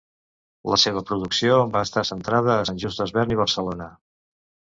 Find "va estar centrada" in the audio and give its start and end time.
1.75-2.53